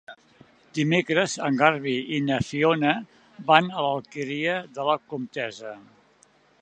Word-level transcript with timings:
Dimecres 0.77 1.35
en 1.47 1.59
Garbí 1.59 1.93
i 2.17 2.21
na 2.29 2.39
Fiona 2.47 2.93
van 3.51 3.69
a 3.69 3.85
l'Alqueria 3.89 4.57
de 4.79 4.89
la 4.89 4.97
Comtessa. 5.13 5.77